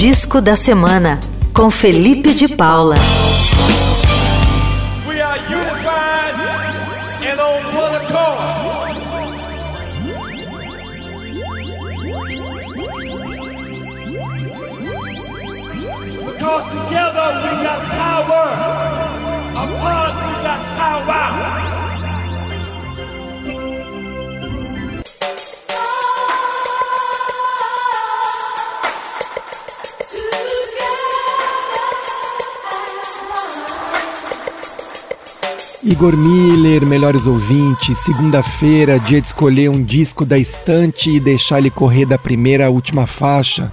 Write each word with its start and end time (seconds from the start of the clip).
Disco 0.00 0.40
da 0.40 0.56
Semana, 0.56 1.20
com 1.52 1.70
Felipe 1.70 2.32
de 2.32 2.56
Paula. 2.56 2.96
Igor 35.90 36.16
Miller, 36.16 36.86
melhores 36.86 37.26
ouvintes, 37.26 37.98
segunda-feira, 37.98 39.00
dia 39.00 39.20
de 39.20 39.26
escolher 39.26 39.68
um 39.68 39.82
disco 39.82 40.24
da 40.24 40.38
estante 40.38 41.10
e 41.10 41.18
deixar 41.18 41.58
ele 41.58 41.68
correr 41.68 42.06
da 42.06 42.16
primeira 42.16 42.68
à 42.68 42.70
última 42.70 43.08
faixa. 43.08 43.72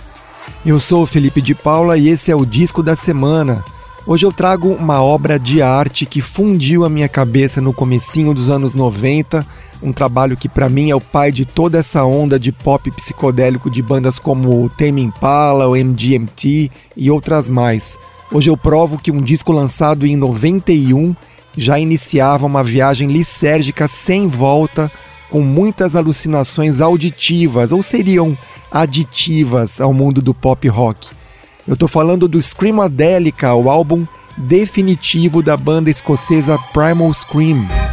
Eu 0.65 0.79
sou 0.79 1.03
o 1.03 1.05
Felipe 1.05 1.43
de 1.43 1.53
Paula 1.53 1.95
e 1.95 2.09
esse 2.09 2.31
é 2.31 2.35
o 2.35 2.43
disco 2.43 2.81
da 2.81 2.95
semana. 2.95 3.63
Hoje 4.03 4.25
eu 4.25 4.31
trago 4.31 4.69
uma 4.69 4.99
obra 4.99 5.37
de 5.37 5.61
arte 5.61 6.07
que 6.07 6.19
fundiu 6.19 6.83
a 6.83 6.89
minha 6.89 7.07
cabeça 7.07 7.61
no 7.61 7.71
comecinho 7.71 8.33
dos 8.33 8.49
anos 8.49 8.73
90, 8.73 9.45
um 9.83 9.93
trabalho 9.93 10.35
que 10.35 10.49
para 10.49 10.67
mim 10.67 10.89
é 10.89 10.95
o 10.95 11.01
pai 11.01 11.31
de 11.31 11.45
toda 11.45 11.77
essa 11.77 12.03
onda 12.03 12.39
de 12.39 12.51
pop 12.51 12.89
psicodélico 12.89 13.69
de 13.69 13.83
bandas 13.83 14.17
como 14.17 14.65
o 14.65 14.69
Tame 14.69 15.03
Impala, 15.03 15.67
o 15.67 15.75
MGMT 15.75 16.71
e 16.97 17.11
outras 17.11 17.47
mais. 17.47 17.95
Hoje 18.31 18.49
eu 18.49 18.57
provo 18.57 18.97
que 18.97 19.11
um 19.11 19.21
disco 19.21 19.51
lançado 19.51 20.03
em 20.03 20.15
91 20.15 21.15
já 21.57 21.79
iniciava 21.79 22.45
uma 22.45 22.63
viagem 22.63 23.09
lisérgica 23.09 23.87
sem 23.87 24.27
volta, 24.27 24.91
com 25.29 25.41
muitas 25.41 25.95
alucinações 25.95 26.79
auditivas, 26.79 27.71
ou 27.71 27.81
seriam 27.81 28.37
aditivas 28.71 29.81
ao 29.81 29.91
mundo 29.91 30.21
do 30.21 30.33
pop 30.33 30.67
rock. 30.67 31.09
Eu 31.67 31.73
estou 31.73 31.89
falando 31.89 32.27
do 32.27 32.41
Screamadelica, 32.41 33.53
o 33.53 33.69
álbum 33.69 34.05
definitivo 34.37 35.41
da 35.41 35.57
banda 35.57 35.89
escocesa 35.89 36.57
Primal 36.71 37.13
Scream. 37.13 37.86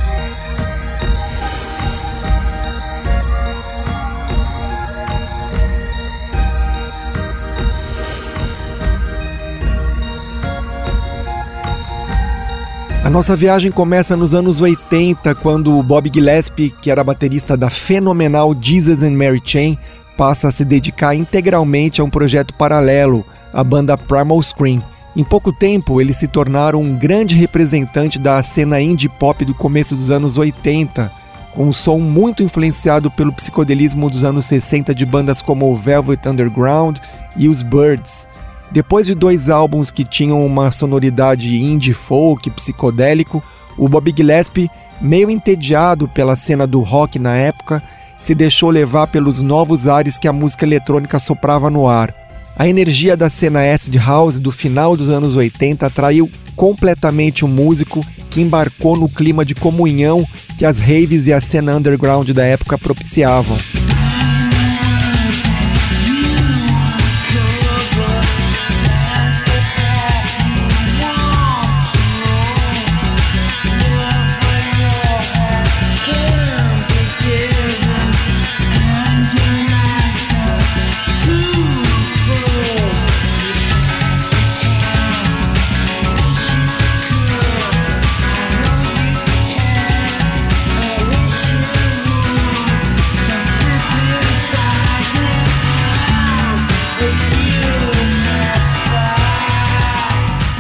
A 13.05 13.11
nossa 13.11 13.37
viagem 13.37 13.71
começa 13.71 14.17
nos 14.17 14.33
anos 14.33 14.63
80, 14.63 15.35
quando 15.35 15.79
o 15.79 15.83
Bob 15.83 16.11
Gillespie, 16.13 16.71
que 16.71 16.91
era 16.91 17.05
baterista 17.05 17.55
da 17.55 17.69
fenomenal 17.69 18.57
Jesus 18.59 19.03
and 19.03 19.11
Mary 19.11 19.43
Chain, 19.45 19.79
passa 20.17 20.49
a 20.49 20.51
se 20.51 20.65
dedicar 20.65 21.15
integralmente 21.15 22.01
a 22.01 22.05
um 22.05 22.09
projeto 22.09 22.55
paralelo, 22.55 23.23
a 23.53 23.63
banda 23.63 23.99
Primal 23.99 24.43
Scream. 24.43 24.83
Em 25.15 25.23
pouco 25.23 25.53
tempo, 25.53 26.01
eles 26.01 26.17
se 26.17 26.27
tornaram 26.27 26.81
um 26.81 26.97
grande 26.97 27.37
representante 27.37 28.19
da 28.19 28.43
cena 28.43 28.81
indie 28.81 29.11
pop 29.11 29.45
do 29.45 29.55
começo 29.55 29.95
dos 29.95 30.11
anos 30.11 30.39
80, 30.39 31.13
com 31.55 31.69
um 31.69 31.75
som 31.75 31.99
muito 31.99 32.43
influenciado 32.43 33.11
pelo 33.11 33.35
psicodelismo 33.35 34.09
dos 34.09 34.25
anos 34.25 34.47
60 34.47 34.95
de 34.95 35.05
bandas 35.05 35.43
como 35.43 35.77
Velvet 35.77 36.27
Underground 36.27 36.97
e 37.37 37.51
os 37.51 37.61
Birds. 37.61 38.27
Depois 38.75 39.07
de 39.07 39.15
dois 39.15 39.49
álbuns 39.49 39.93
que 39.93 40.05
tinham 40.05 40.45
uma 40.45 40.73
sonoridade 40.73 41.57
indie 41.57 41.95
folk 41.95 42.51
psicodélico, 42.51 43.41
o 43.79 43.89
Bob 43.89 44.13
Gillespie, 44.13 44.69
meio 45.01 45.31
entediado 45.31 46.09
pela 46.09 46.35
cena 46.35 46.67
do 46.67 46.81
rock 46.81 47.17
na 47.17 47.37
época, 47.37 47.81
se 48.19 48.35
deixou 48.35 48.71
levar 48.71 49.07
pelos 49.07 49.41
novos 49.41 49.87
ares 49.87 50.19
que 50.19 50.27
a 50.27 50.33
música 50.33 50.65
eletrônica 50.65 51.21
soprava 51.21 51.71
no 51.71 51.87
ar. 51.87 52.13
A 52.57 52.67
energia 52.67 53.17
da 53.17 53.31
cena 53.31 53.61
acid 53.63 53.95
house 53.95 54.41
do 54.41 54.51
final 54.51 54.97
dos 54.97 55.09
anos 55.09 55.37
80 55.37 55.87
atraiu 55.87 56.29
completamente 56.57 57.45
o 57.45 57.47
um 57.47 57.53
músico 57.53 58.05
que 58.29 58.41
embarcou 58.41 58.97
no 58.97 59.09
clima 59.09 59.45
de 59.45 59.55
comunhão 59.55 60.27
que 60.59 60.65
as 60.65 60.81
raves 60.81 61.29
e 61.29 61.33
a 61.33 61.41
cena 61.41 61.77
underground 61.77 62.29
da 62.31 62.45
época 62.45 62.77
propiciavam. 62.77 63.57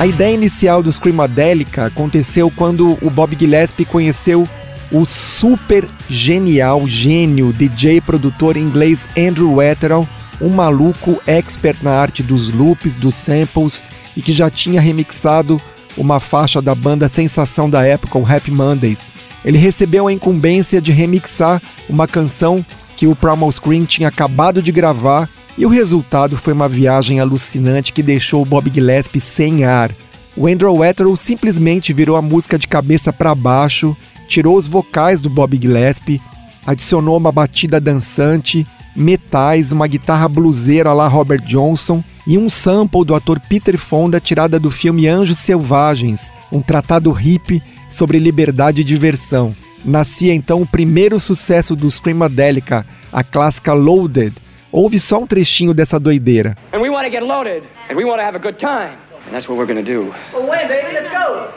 A 0.05 0.07
ideia 0.07 0.35
inicial 0.35 0.83
do 0.83 0.93
Screamadelica 0.93 1.87
aconteceu 1.87 2.53
quando 2.55 2.99
o 3.01 3.09
Bob 3.09 3.35
Gillespie 3.41 3.87
conheceu 3.87 4.47
o 4.93 5.07
super 5.07 5.89
genial 6.11 6.87
gênio 6.87 7.55
DJ 7.55 8.03
produtor 8.03 8.59
inglês 8.59 9.09
Andrew 9.17 9.55
Wetherall, 9.55 10.07
um 10.43 10.51
maluco 10.51 11.19
expert 11.27 11.79
na 11.81 11.93
arte 11.93 12.23
dos 12.23 12.51
loops, 12.51 12.95
dos 12.95 13.15
samples 13.15 13.83
e 14.15 14.21
que 14.21 14.35
já 14.35 14.51
tinha 14.51 14.79
remixado 14.79 15.59
uma 15.97 16.21
faixa 16.21 16.61
da 16.61 16.75
banda 16.75 17.09
sensação 17.09 17.71
da 17.71 17.83
época, 17.87 18.19
o 18.19 18.31
Happy 18.31 18.51
Mondays. 18.51 19.11
Ele 19.43 19.57
recebeu 19.57 20.07
a 20.07 20.13
incumbência 20.13 20.83
de 20.83 20.93
remixar 20.93 21.63
uma 21.89 22.07
canção 22.07 22.63
que 22.95 23.07
o 23.07 23.17
Primal 23.17 23.51
Scream 23.51 23.87
tinha 23.87 24.09
acabado 24.09 24.61
de 24.61 24.71
gravar 24.71 25.31
e 25.57 25.65
o 25.65 25.69
resultado 25.69 26.37
foi 26.37 26.53
uma 26.53 26.69
viagem 26.69 27.21
alucinante 27.21 27.93
que 27.93 28.03
deixou 28.03 28.45
Bob 28.45 28.71
Gillespie 28.73 29.21
sem 29.21 29.65
ar. 29.65 29.91
O 30.37 30.49
Andrew 30.49 30.75
Wetherell 30.75 31.17
simplesmente 31.17 31.93
virou 31.93 32.17
a 32.17 32.23
música 32.23 32.59
de 32.59 32.67
cabeça 32.67 33.13
para 33.13 33.35
baixo, 33.35 33.97
tirou 34.27 34.57
os 34.57 34.67
vocais 34.67 35.21
do 35.21 35.31
Bob 35.31 35.57
Gillespie, 35.61 36.21
adicionou 36.67 37.17
uma 37.17 37.31
batida 37.31 37.81
dançante, 37.81 38.67
metais, 38.97 39.71
uma 39.71 39.87
guitarra 39.87 40.29
bluseira 40.29 40.93
lá 40.93 41.07
Robert 41.07 41.43
Johnson 41.43 42.03
e 42.27 42.39
um 42.39 42.49
sample 42.49 43.05
do 43.05 43.15
ator 43.15 43.39
Peter 43.39 43.79
Fonda 43.79 44.19
tirada 44.19 44.59
do 44.59 44.71
filme 44.71 45.07
Anjos 45.07 45.39
Selvagens, 45.39 46.33
um 46.51 46.61
tratado 46.61 47.13
hippie 47.13 47.63
sobre 47.89 48.19
liberdade 48.19 48.81
e 48.81 48.85
diversão. 48.85 49.55
Nascia 49.85 50.35
então 50.35 50.63
o 50.63 50.67
primeiro 50.67 51.21
sucesso 51.21 51.77
do 51.77 51.91
Screamadelica, 51.91 52.87
a 53.13 53.23
clássica 53.23 53.73
Loaded, 53.75 54.35
Ouve 54.77 54.99
só 54.99 55.19
um 55.19 55.27
trechinho 55.27 55.73
dessa 55.73 56.01
doideira. 56.01 56.57
And 56.73 56.83
we 56.83 56.91
want 56.91 57.05
to 57.05 57.11
get 57.11 57.23
loaded, 57.23 57.63
and 57.89 57.97
we 57.97 58.05
want 58.05 58.19
to 58.19 58.25
have 58.25 58.35
a 58.35 58.41
good 58.41 58.59
time. 58.59 58.99
And 59.25 59.33
that's 59.33 59.49
what 59.49 59.57
we're 59.57 59.67
going 59.67 59.79
to 59.79 59.85
do. 59.85 60.13
Well, 60.33 60.49
when, 60.49 60.67
baby? 60.67 60.95
Let's 60.95 61.09
go. 61.11 61.55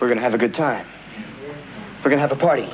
We're 0.00 0.08
going 0.08 0.18
to 0.18 0.24
have 0.24 0.34
a 0.34 0.38
good 0.38 0.52
time. 0.52 0.84
We're 2.02 2.10
going 2.10 2.16
to 2.16 2.26
have 2.26 2.32
a 2.32 2.34
party. 2.34 2.66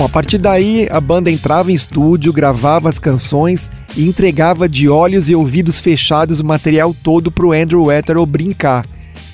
Bom, 0.00 0.06
a 0.06 0.08
partir 0.08 0.38
daí 0.38 0.88
a 0.90 0.98
banda 0.98 1.30
entrava 1.30 1.70
em 1.70 1.74
estúdio, 1.74 2.32
gravava 2.32 2.88
as 2.88 2.98
canções 2.98 3.70
e 3.94 4.08
entregava 4.08 4.66
de 4.66 4.88
olhos 4.88 5.28
e 5.28 5.34
ouvidos 5.34 5.78
fechados 5.78 6.40
o 6.40 6.44
material 6.46 6.96
todo 7.02 7.30
para 7.30 7.44
o 7.44 7.52
Andrew 7.52 7.84
Weatherall 7.84 8.24
brincar. 8.24 8.86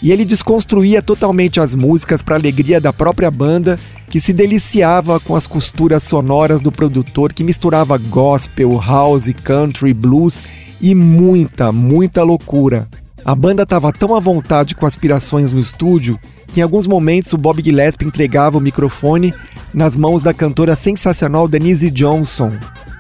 E 0.03 0.11
ele 0.11 0.25
desconstruía 0.25 1.01
totalmente 1.01 1.61
as 1.61 1.73
músicas 1.73 2.21
para 2.21 2.35
alegria 2.35 2.81
da 2.81 2.93
própria 2.93 3.31
banda, 3.31 3.79
que 4.11 4.21
se 4.21 4.33
deliciava 4.33 5.21
com 5.21 5.37
as 5.37 5.47
costuras 5.47 6.03
sonoras 6.03 6.61
do 6.61 6.73
produtor 6.73 7.33
que 7.33 7.45
misturava 7.45 7.97
gospel, 7.97 8.81
house, 8.85 9.33
country, 9.45 9.95
blues 9.95 10.43
e 10.81 10.97
muita, 10.97 11.71
muita 11.71 12.25
loucura. 12.25 12.89
A 13.25 13.37
banda 13.37 13.63
estava 13.63 13.93
tão 13.93 14.17
à 14.17 14.19
vontade 14.19 14.75
com 14.75 14.85
aspirações 14.85 15.53
no 15.53 15.61
estúdio 15.61 16.19
que 16.57 16.61
em 16.61 16.63
alguns 16.63 16.87
momentos 16.87 17.35
o 17.35 17.37
Bob 17.37 17.63
Gillespie 17.63 18.07
entregava 18.07 18.57
o 18.57 18.63
microfone 18.63 19.35
nas 19.75 19.95
mãos 19.95 20.23
da 20.23 20.33
cantora 20.33 20.75
sensacional 20.75 21.47
Denise 21.47 21.91
Johnson 21.91 22.51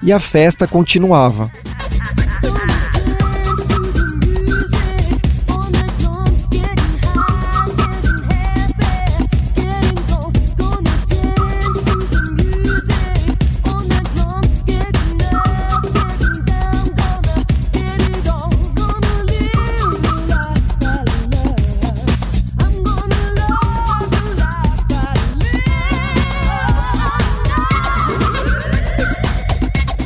e 0.03 0.13
a 0.13 0.21
festa 0.21 0.67
continuava. 0.67 1.51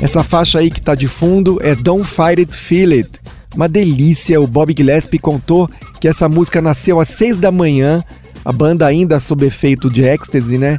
Essa 0.00 0.22
faixa 0.22 0.58
aí 0.58 0.70
que 0.70 0.80
tá 0.80 0.94
de 0.94 1.06
fundo 1.06 1.58
é 1.60 1.74
Don't 1.74 2.06
Fight 2.06 2.40
It, 2.40 2.54
Feel 2.54 2.92
It. 2.92 3.20
Uma 3.54 3.68
delícia, 3.68 4.40
o 4.40 4.46
Bob 4.46 4.72
Gillespie 4.74 5.18
contou 5.18 5.68
que 6.00 6.08
essa 6.08 6.26
música 6.26 6.62
nasceu 6.62 6.98
às 6.98 7.08
seis 7.08 7.36
da 7.36 7.52
manhã, 7.52 8.02
a 8.42 8.50
banda 8.50 8.86
ainda 8.86 9.20
sob 9.20 9.44
efeito 9.44 9.90
de 9.90 10.02
ecstasy, 10.02 10.56
né? 10.56 10.78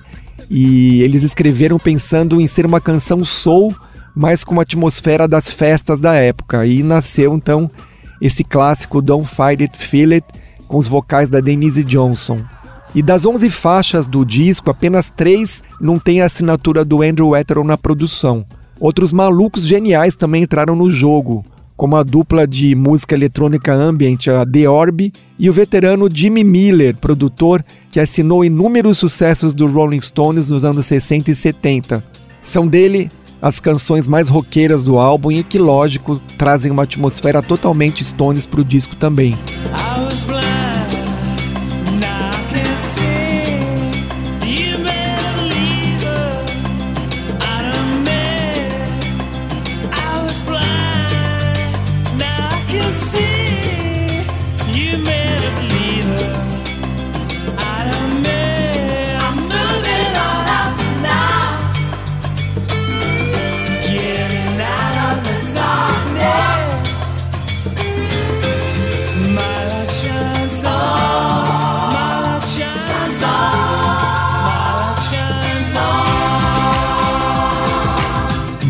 E 0.50 1.03
eles 1.03 1.21
escreveram 1.21 1.77
pensando 1.77 2.41
em 2.41 2.47
ser 2.47 2.65
uma 2.65 2.81
canção 2.81 3.23
soul, 3.23 3.75
mas 4.15 4.44
com 4.44 4.59
a 4.59 4.63
atmosfera 4.63 5.27
das 5.27 5.51
festas 5.51 6.00
da 6.00 6.15
época. 6.15 6.65
E 6.65 6.81
nasceu 6.81 7.35
então 7.35 7.69
esse 8.19 8.44
clássico 8.44 9.03
Don't 9.03 9.29
Fight 9.29 9.62
It, 9.62 9.77
Feel 9.77 10.13
It, 10.13 10.25
com 10.67 10.77
os 10.77 10.88
vocais 10.88 11.29
da 11.29 11.39
Denise 11.39 11.83
Johnson. 11.83 12.39
E 12.95 13.03
das 13.03 13.24
11 13.24 13.51
faixas 13.51 14.07
do 14.07 14.25
disco, 14.25 14.71
apenas 14.71 15.09
três 15.09 15.63
não 15.79 16.00
tem 16.00 16.21
a 16.21 16.25
assinatura 16.25 16.83
do 16.83 17.03
Andrew 17.03 17.29
Weatherall 17.29 17.63
na 17.63 17.77
produção. 17.77 18.45
Outros 18.81 19.12
malucos 19.12 19.63
geniais 19.63 20.16
também 20.16 20.42
entraram 20.42 20.75
no 20.75 20.89
jogo, 20.89 21.45
como 21.78 21.95
a 21.95 22.01
dupla 22.01 22.48
de 22.48 22.74
música 22.74 23.13
eletrônica 23.13 23.72
ambient, 23.72 24.28
a 24.28 24.44
The 24.44 24.68
Orb, 24.68 25.13
e 25.38 25.50
o 25.51 25.54
veterano 25.54 26.10
Jimmy 26.12 26.44
Miller, 26.44 26.95
produtor 26.95 27.63
que 27.92 28.00
assinou 28.00 28.44
inúmeros 28.44 28.98
sucessos 28.98 29.54
do 29.54 29.68
Rolling 29.68 30.01
Stones 30.01 30.50
nos 30.50 30.66
anos 30.66 30.88
60 30.88 31.30
e 31.30 31.36
70. 31.36 32.04
São 32.44 32.66
dele 32.66 33.12
as 33.39 33.60
canções 33.60 34.07
mais 34.07 34.30
roqueiras 34.30 34.84
do 34.84 34.98
álbum 34.98 35.31
e 35.31 35.44
que, 35.44 35.60
lógico, 35.60 36.19
trazem 36.36 36.72
uma 36.72 36.81
atmosfera 36.81 37.39
totalmente 37.44 38.04
Stones 38.04 38.48
para 38.48 38.62
o 38.62 38.66
disco 38.66 38.95
também. 38.95 39.36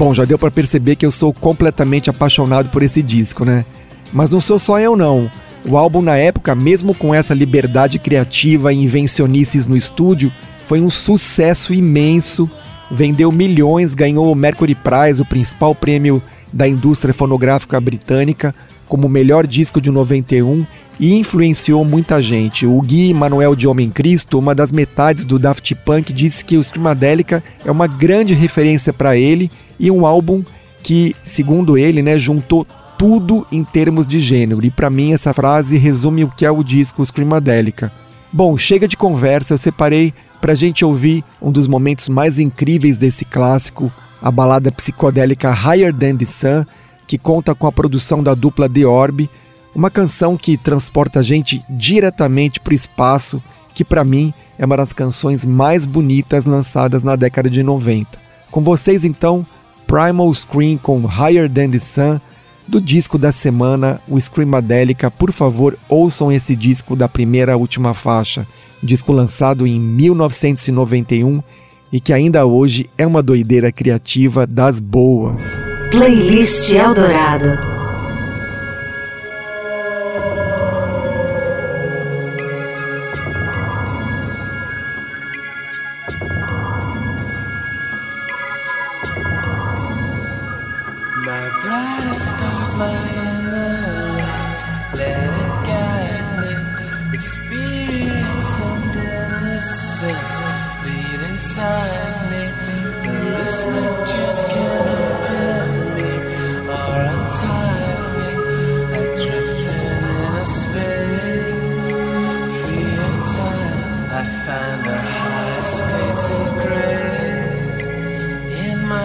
Bom, 0.02 0.16
já 0.16 0.26
deu 0.26 0.40
para 0.40 0.50
perceber 0.50 0.96
que 0.96 1.06
eu 1.06 1.12
sou 1.12 1.32
completamente 1.32 2.10
apaixonado 2.10 2.70
por 2.70 2.82
esse 2.82 3.04
disco, 3.04 3.46
né? 3.46 3.64
Mas 4.12 4.32
não 4.32 4.42
sou 4.42 4.58
só 4.58 4.80
eu 4.80 4.96
não. 4.98 5.30
O 5.64 5.78
álbum 5.78 6.02
na 6.02 6.18
época, 6.18 6.56
mesmo 6.56 6.96
com 6.96 7.14
essa 7.14 7.36
liberdade 7.36 8.00
criativa 8.00 8.74
e 8.74 8.84
invencionices 8.84 9.68
no 9.68 9.78
estúdio, 9.78 10.32
foi 10.64 10.82
um 10.82 10.90
sucesso 10.90 11.72
imenso. 11.72 12.50
Vendeu 12.90 13.32
milhões, 13.32 13.94
ganhou 13.94 14.32
o 14.32 14.34
Mercury 14.34 14.74
Prize, 14.74 15.22
o 15.22 15.26
principal 15.26 15.76
prêmio 15.76 16.20
da 16.52 16.68
indústria 16.68 17.14
fonográfica 17.14 17.80
britânica, 17.80 18.56
como 18.92 19.08
o 19.08 19.10
melhor 19.10 19.48
disco 19.48 19.80
de 19.80 19.90
91 19.90 20.66
e 21.00 21.14
influenciou 21.18 21.86
muita 21.86 22.22
gente. 22.22 22.66
O 22.66 22.82
Gui 22.82 23.14
Manuel 23.14 23.56
de 23.56 23.66
Homem 23.66 23.90
Cristo, 23.90 24.38
uma 24.38 24.54
das 24.54 24.70
metades 24.70 25.24
do 25.24 25.40
Daft 25.40 25.74
Punk, 25.76 26.12
disse 26.12 26.44
que 26.44 26.58
o 26.58 26.62
Screamadelica 26.62 27.42
é 27.64 27.72
uma 27.72 27.88
grande 27.88 28.34
referência 28.34 28.92
para 28.92 29.16
ele 29.16 29.50
e 29.80 29.90
um 29.90 30.06
álbum 30.06 30.44
que, 30.84 31.16
segundo 31.24 31.78
ele, 31.78 32.02
né, 32.02 32.20
juntou 32.20 32.68
tudo 32.98 33.48
em 33.50 33.64
termos 33.64 34.06
de 34.06 34.20
gênero. 34.20 34.66
E 34.66 34.70
para 34.70 34.90
mim 34.90 35.14
essa 35.14 35.34
frase 35.34 35.78
resume 35.78 36.26
o 36.26 36.30
que 36.30 36.46
é 36.46 36.52
o 36.52 36.62
disco 36.62 37.06
Screamadelica. 37.06 37.94
Bom, 38.30 38.58
chega 38.58 38.90
de 38.90 38.98
conversa, 38.98 39.54
eu 39.54 39.58
separei 39.58 40.14
para 40.42 40.52
a 40.52 40.56
gente 40.56 40.84
ouvir 40.84 41.24
um 41.42 41.50
dos 41.50 41.66
momentos 41.66 42.10
mais 42.10 42.38
incríveis 42.38 42.98
desse 42.98 43.24
clássico, 43.24 43.90
a 44.22 44.30
balada 44.30 44.70
psicodélica 44.70 45.50
Higher 45.50 45.96
Than 45.96 46.18
the 46.18 46.26
Sun, 46.26 46.66
que 47.12 47.18
conta 47.18 47.54
com 47.54 47.68
a 47.68 47.72
produção 47.74 48.24
da 48.24 48.34
dupla 48.34 48.70
The 48.70 48.86
Orb, 48.86 49.30
uma 49.76 49.92
canção 49.92 50.38
que 50.38 50.56
transporta 50.56 51.20
a 51.20 51.22
gente 51.22 51.62
diretamente 51.70 52.58
para 52.58 52.72
o 52.72 52.74
espaço, 52.74 53.44
que 53.76 53.84
para 53.84 54.06
mim 54.06 54.34
é 54.58 54.66
uma 54.66 54.78
das 54.78 54.94
canções 54.94 55.46
mais 55.46 55.86
bonitas 55.86 56.46
lançadas 56.46 57.04
na 57.04 57.18
década 57.18 57.50
de 57.50 57.64
90. 57.64 58.18
Com 58.50 58.62
vocês 58.62 59.04
então, 59.04 59.46
Primal 59.86 60.34
Scream 60.34 60.78
com 60.78 61.06
Higher 61.06 61.52
Than 61.52 61.72
the 61.72 61.80
Sun, 61.80 62.18
do 62.66 62.80
disco 62.80 63.18
da 63.18 63.34
semana, 63.34 64.00
o 64.08 64.18
Screamadelica. 64.18 65.12
Por 65.12 65.34
favor, 65.34 65.78
ouçam 65.90 66.32
esse 66.32 66.56
disco 66.56 66.96
da 66.96 67.10
primeira 67.10 67.56
à 67.56 67.58
última 67.58 67.94
faixa, 67.94 68.48
disco 68.82 69.12
lançado 69.12 69.68
em 69.68 69.78
1991 69.78 71.44
e 71.92 72.00
que 72.00 72.14
ainda 72.14 72.46
hoje 72.46 72.90
é 72.98 73.06
uma 73.06 73.22
doideira 73.22 73.70
criativa 73.70 74.48
das 74.48 74.80
boas. 74.80 75.71
Playlist 75.92 76.72
Eldorado. 76.74 77.71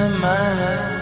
my 0.08 0.18
mind 0.18 0.95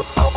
Oh. 0.00 0.27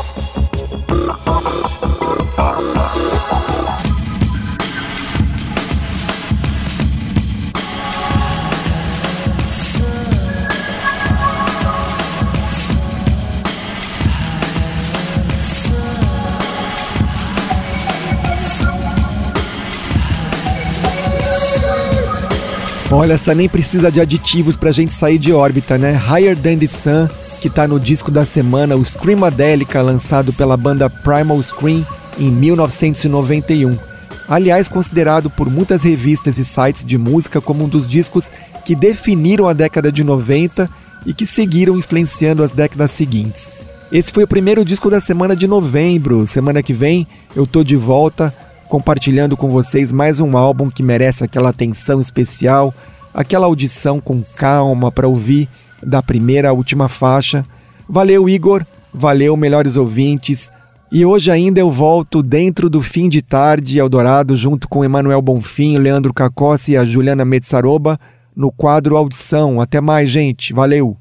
Olha, 22.93 23.13
essa 23.13 23.33
nem 23.33 23.47
precisa 23.47 23.89
de 23.89 24.01
aditivos 24.01 24.57
pra 24.57 24.73
gente 24.73 24.93
sair 24.93 25.17
de 25.17 25.31
órbita, 25.31 25.77
né? 25.77 25.93
Higher 25.93 26.37
Than 26.37 26.57
the 26.57 26.67
Sun, 26.67 27.07
que 27.41 27.49
tá 27.49 27.65
no 27.65 27.79
disco 27.79 28.11
da 28.11 28.25
semana, 28.25 28.75
o 28.75 28.83
Screamadelica, 28.83 29.81
lançado 29.81 30.33
pela 30.33 30.57
banda 30.57 30.89
Primal 30.89 31.41
Scream 31.41 31.87
em 32.19 32.29
1991. 32.29 33.77
Aliás, 34.27 34.67
considerado 34.67 35.29
por 35.29 35.49
muitas 35.49 35.83
revistas 35.83 36.37
e 36.37 36.43
sites 36.43 36.83
de 36.83 36.97
música 36.97 37.39
como 37.39 37.63
um 37.63 37.69
dos 37.69 37.87
discos 37.87 38.29
que 38.65 38.75
definiram 38.75 39.47
a 39.47 39.53
década 39.53 39.89
de 39.89 40.03
90 40.03 40.69
e 41.05 41.13
que 41.13 41.25
seguiram 41.25 41.77
influenciando 41.77 42.43
as 42.43 42.51
décadas 42.51 42.91
seguintes. 42.91 43.53
Esse 43.89 44.11
foi 44.11 44.23
o 44.23 44.27
primeiro 44.27 44.65
disco 44.65 44.89
da 44.89 44.99
semana 44.99 45.33
de 45.33 45.47
novembro. 45.47 46.27
Semana 46.27 46.61
que 46.61 46.73
vem 46.73 47.07
eu 47.35 47.47
tô 47.47 47.63
de 47.63 47.77
volta 47.77 48.33
compartilhando 48.71 49.35
com 49.35 49.49
vocês 49.49 49.91
mais 49.91 50.21
um 50.21 50.37
álbum 50.37 50.69
que 50.69 50.81
merece 50.81 51.25
aquela 51.25 51.49
atenção 51.49 51.99
especial, 51.99 52.73
aquela 53.13 53.45
audição 53.45 53.99
com 53.99 54.23
calma 54.37 54.89
para 54.89 55.09
ouvir 55.09 55.49
da 55.83 56.01
primeira 56.01 56.51
à 56.51 56.53
última 56.53 56.87
faixa. 56.87 57.45
Valeu, 57.87 58.29
Igor. 58.29 58.65
Valeu, 58.93 59.35
melhores 59.35 59.75
ouvintes. 59.75 60.49
E 60.89 61.05
hoje 61.05 61.29
ainda 61.29 61.59
eu 61.59 61.69
volto 61.69 62.23
dentro 62.23 62.69
do 62.69 62.81
fim 62.81 63.09
de 63.09 63.21
tarde 63.21 63.77
Eldorado 63.77 64.37
junto 64.37 64.69
com 64.69 64.85
Emanuel 64.85 65.21
Bonfim, 65.21 65.77
Leandro 65.77 66.13
Cacossi 66.13 66.71
e 66.71 66.77
a 66.77 66.85
Juliana 66.85 67.25
Metsaroba 67.25 67.99
no 68.33 68.53
quadro 68.53 68.95
Audição. 68.95 69.59
Até 69.59 69.81
mais, 69.81 70.09
gente. 70.09 70.53
Valeu! 70.53 70.95